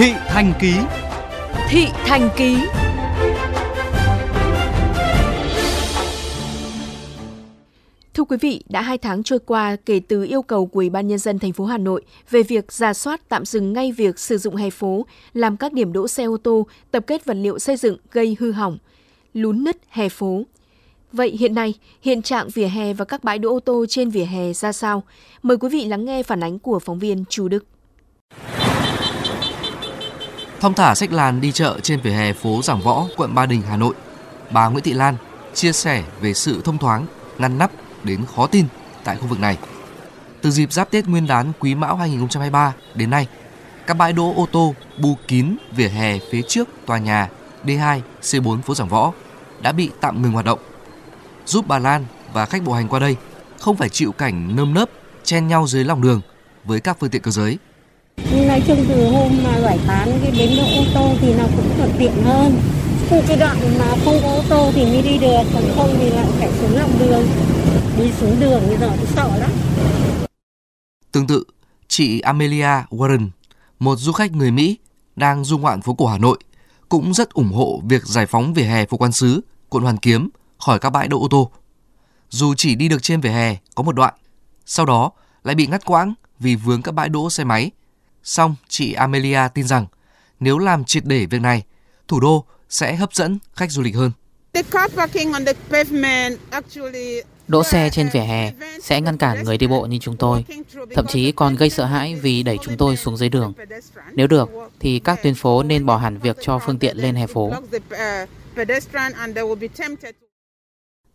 [0.00, 0.72] Thị Thành Ký
[1.68, 2.56] Thị Thành Ký
[8.14, 11.08] Thưa quý vị, đã hai tháng trôi qua kể từ yêu cầu của Ủy ban
[11.08, 14.38] Nhân dân thành phố Hà Nội về việc ra soát tạm dừng ngay việc sử
[14.38, 17.76] dụng hè phố làm các điểm đỗ xe ô tô, tập kết vật liệu xây
[17.76, 18.78] dựng gây hư hỏng,
[19.34, 20.42] lún nứt hè phố.
[21.12, 24.24] Vậy hiện nay, hiện trạng vỉa hè và các bãi đỗ ô tô trên vỉa
[24.24, 25.02] hè ra sao?
[25.42, 27.64] Mời quý vị lắng nghe phản ánh của phóng viên Chu Đức.
[30.60, 33.62] Thông thả sách làn đi chợ trên vỉa hè phố Giảng Võ, quận Ba Đình,
[33.62, 33.94] Hà Nội,
[34.50, 35.16] bà Nguyễn Thị Lan
[35.54, 37.06] chia sẻ về sự thông thoáng,
[37.38, 37.70] ngăn nắp
[38.04, 38.66] đến khó tin
[39.04, 39.58] tại khu vực này.
[40.42, 43.26] Từ dịp giáp Tết Nguyên đán Quý Mão 2023 đến nay,
[43.86, 47.28] các bãi đỗ ô tô bù kín vỉa hè phía trước tòa nhà
[47.64, 49.12] D2, C4 phố Giảng Võ
[49.62, 50.58] đã bị tạm ngừng hoạt động,
[51.46, 53.16] giúp bà Lan và khách bộ hành qua đây
[53.60, 54.90] không phải chịu cảnh nơm nớp
[55.24, 56.20] chen nhau dưới lòng đường
[56.64, 57.58] với các phương tiện cơ giới.
[58.46, 61.70] Nói chung từ hôm mà giải tán cái bến đỗ ô tô thì nó cũng
[61.76, 62.60] thuận tiện hơn.
[63.10, 66.10] Từ cái đoạn mà không có ô tô thì mới đi được, còn không thì
[66.10, 67.26] lại phải xuống lòng đường.
[67.98, 69.50] Đi xuống đường bây giờ thì sợ lắm.
[71.12, 71.44] Tương tự,
[71.88, 73.28] chị Amelia Warren,
[73.78, 74.78] một du khách người Mỹ
[75.16, 76.38] đang du ngoạn phố cổ Hà Nội,
[76.88, 80.28] cũng rất ủng hộ việc giải phóng vỉa hè phố Quan Sứ, quận Hoàn Kiếm
[80.58, 81.50] khỏi các bãi đỗ ô tô.
[82.30, 84.14] Dù chỉ đi được trên vỉa hè có một đoạn,
[84.66, 85.10] sau đó
[85.44, 87.70] lại bị ngắt quãng vì vướng các bãi đỗ xe máy.
[88.22, 89.86] Song chị Amelia tin rằng
[90.40, 91.62] nếu làm triệt để việc này,
[92.08, 94.12] thủ đô sẽ hấp dẫn khách du lịch hơn.
[97.48, 100.44] Đỗ xe trên vỉa hè sẽ ngăn cản người đi bộ như chúng tôi,
[100.94, 103.52] thậm chí còn gây sợ hãi vì đẩy chúng tôi xuống dưới đường.
[104.12, 107.26] Nếu được, thì các tuyến phố nên bỏ hẳn việc cho phương tiện lên hè
[107.26, 107.52] phố.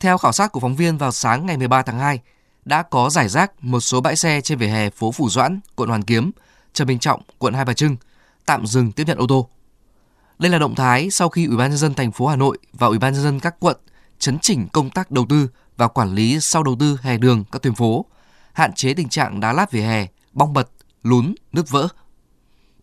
[0.00, 2.20] Theo khảo sát của phóng viên vào sáng ngày 13 tháng 2,
[2.64, 5.88] đã có giải rác một số bãi xe trên vỉa hè phố Phủ Doãn, quận
[5.88, 6.30] Hoàn Kiếm,
[6.78, 7.96] Trần Bình Trọng, quận Hai Bà Trưng
[8.46, 9.48] tạm dừng tiếp nhận ô tô.
[10.38, 12.86] Đây là động thái sau khi Ủy ban nhân dân thành phố Hà Nội và
[12.86, 13.76] Ủy ban nhân dân các quận
[14.18, 17.62] chấn chỉnh công tác đầu tư và quản lý sau đầu tư hè đường các
[17.62, 18.04] tuyến phố,
[18.52, 20.68] hạn chế tình trạng đá lát vỉa hè, bong bật,
[21.02, 21.88] lún, nứt vỡ.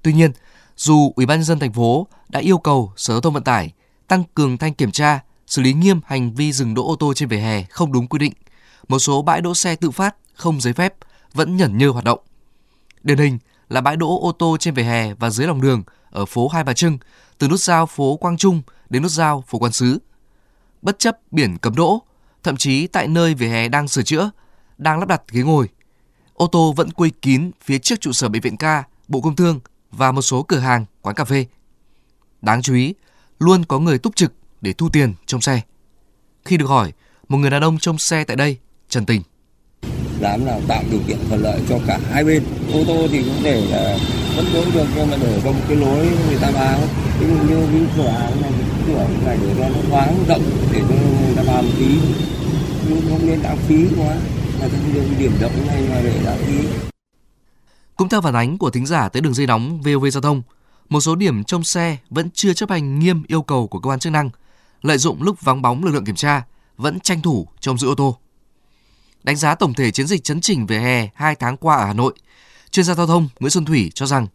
[0.02, 0.32] Tuy nhiên,
[0.78, 3.74] dù Ủy ban nhân dân thành phố đã yêu cầu Sở Giao thông Vận tải
[4.08, 7.30] tăng cường thanh kiểm tra, xử lý nghiêm hành vi dừng đỗ ô tô trên
[7.30, 8.34] vỉa hè không đúng quy định,
[8.88, 10.94] một số bãi đỗ xe tự phát không giấy phép
[11.34, 12.20] vẫn nhẩn nhơ hoạt động.
[13.04, 13.38] Điển hình
[13.70, 16.64] là bãi đỗ ô tô trên vỉa hè và dưới lòng đường ở phố Hai
[16.64, 16.98] Bà Trưng,
[17.38, 20.00] từ nút giao phố Quang Trung đến nút giao phố Quan Sứ.
[20.82, 22.02] Bất chấp biển cấm đỗ,
[22.44, 24.32] thậm chí tại nơi vỉa hè đang sửa chữa,
[24.78, 25.70] đang lắp đặt ghế ngồi,
[26.34, 29.60] ô tô vẫn quây kín phía trước trụ sở bệnh viện ca, Bộ Công Thương
[29.92, 31.46] và một số cửa hàng, quán cà phê.
[32.42, 32.94] Đáng chú ý,
[33.40, 35.62] luôn có người túc trực để thu tiền trong xe.
[36.46, 36.94] Khi được hỏi,
[37.30, 38.58] một người đàn ông trong xe tại đây
[38.90, 39.22] trần tình.
[40.26, 42.44] Dám nào tạo điều kiện thuận lợi cho cả hai bên.
[42.74, 43.98] Ô tô thì cũng để là
[44.36, 46.80] vẫn đối được nhưng mà để có một cái lối người ta vào.
[47.20, 48.52] Ví dụ như cái cửa hàng này,
[48.88, 50.42] cửa này để cho nó thoáng rộng
[50.74, 51.98] để cho người ta vào một tí.
[52.90, 54.16] Nhưng không nên lãng phí quá.
[54.60, 56.68] Là cái điểm động này mà để lãng phí.
[57.96, 60.42] Cũng theo phản ánh của thính giả tới đường dây nóng VOV Giao thông,
[60.90, 64.00] một số điểm trong xe vẫn chưa chấp hành nghiêm yêu cầu của cơ quan
[64.00, 64.30] chức năng,
[64.82, 66.44] lợi dụng lúc vắng bóng lực lượng kiểm tra,
[66.78, 68.18] vẫn tranh thủ trong giữ ô tô.
[69.26, 71.94] Đánh giá tổng thể chiến dịch chấn chỉnh về hè 2 tháng qua ở Hà
[71.94, 72.14] Nội,
[72.72, 74.28] chuyên gia giao thông Nguyễn Xuân Thủy cho rằng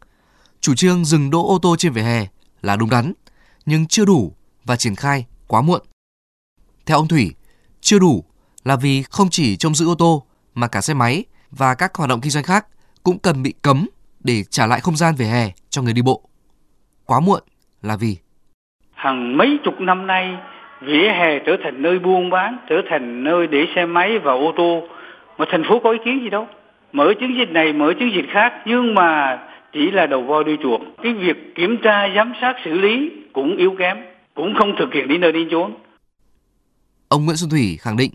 [0.60, 2.26] chủ trương dừng đỗ ô tô trên vỉa hè
[2.62, 3.12] là đúng đắn,
[3.66, 4.32] nhưng chưa đủ
[4.64, 5.80] và triển khai quá muộn.
[6.86, 7.34] Theo ông Thủy,
[7.80, 8.24] chưa đủ
[8.64, 12.10] là vì không chỉ trông giữ ô tô mà cả xe máy và các hoạt
[12.10, 12.66] động kinh doanh khác
[13.02, 13.88] cũng cần bị cấm
[14.20, 16.28] để trả lại không gian vỉa hè cho người đi bộ.
[17.06, 17.42] Quá muộn
[17.82, 18.16] là vì
[18.94, 20.24] hàng mấy chục năm nay
[20.80, 24.52] vỉa hè trở thành nơi buôn bán, trở thành nơi để xe máy và ô
[24.56, 24.82] tô
[25.38, 26.46] mà thành phố có ý kiến gì đâu.
[26.92, 29.38] Mở chiến dịch này, mở chiến dịch khác nhưng mà
[29.72, 30.80] chỉ là đầu voi đuôi chuột.
[31.02, 33.96] Cái việc kiểm tra, giám sát, xử lý cũng yếu kém,
[34.34, 35.74] cũng không thực hiện đến nơi đến chốn.
[37.08, 38.10] Ông Nguyễn Xuân Thủy khẳng định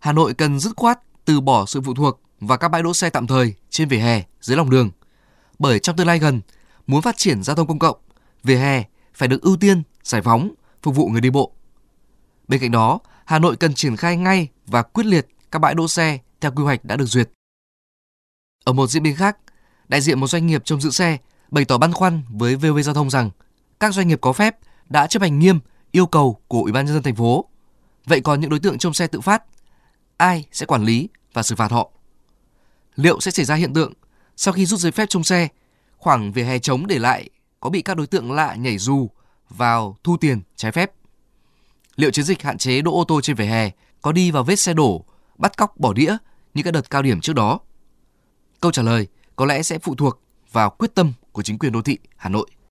[0.00, 3.10] Hà Nội cần dứt khoát từ bỏ sự phụ thuộc vào các bãi đỗ xe
[3.10, 4.90] tạm thời trên vỉa hè, dưới lòng đường.
[5.58, 6.40] Bởi trong tương lai gần,
[6.86, 7.96] muốn phát triển giao thông công cộng,
[8.44, 8.82] vỉa hè
[9.14, 10.50] phải được ưu tiên, giải phóng,
[10.82, 11.52] phục vụ người đi bộ.
[12.48, 15.88] Bên cạnh đó, Hà Nội cần triển khai ngay và quyết liệt các bãi đỗ
[15.88, 17.30] xe theo quy hoạch đã được duyệt.
[18.64, 19.36] Ở một diễn biến khác,
[19.88, 21.18] đại diện một doanh nghiệp trông giữ xe
[21.50, 23.30] bày tỏ băn khoăn với VV Giao thông rằng
[23.80, 24.56] các doanh nghiệp có phép
[24.88, 25.58] đã chấp hành nghiêm
[25.90, 27.44] yêu cầu của Ủy ban nhân dân thành phố.
[28.04, 29.42] Vậy còn những đối tượng trông xe tự phát,
[30.16, 31.90] ai sẽ quản lý và xử phạt họ?
[32.96, 33.92] Liệu sẽ xảy ra hiện tượng
[34.36, 35.48] sau khi rút giấy phép trông xe,
[35.96, 39.10] khoảng vỉa hè trống để lại có bị các đối tượng lạ nhảy dù
[39.48, 40.92] vào thu tiền trái phép?
[41.96, 43.70] Liệu chiến dịch hạn chế đỗ ô tô trên vỉa hè
[44.02, 45.04] có đi vào vết xe đổ,
[45.38, 46.16] bắt cóc bỏ đĩa
[46.54, 47.60] như các đợt cao điểm trước đó?
[48.60, 49.06] Câu trả lời
[49.36, 50.20] có lẽ sẽ phụ thuộc
[50.52, 52.46] vào quyết tâm của chính quyền đô thị Hà Nội.